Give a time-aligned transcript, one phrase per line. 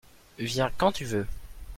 [0.39, 1.27] viens quand tu veux.